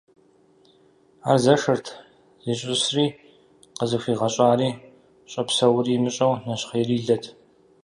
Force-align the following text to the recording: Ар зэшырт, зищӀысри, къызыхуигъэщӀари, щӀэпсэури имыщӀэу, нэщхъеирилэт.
Ар 1.29 1.37
зэшырт, 1.43 1.87
зищӀысри, 2.45 3.05
къызыхуигъэщӀари, 3.77 4.69
щӀэпсэури 5.31 5.91
имыщӀэу, 5.97 6.33
нэщхъеирилэт. 6.45 7.23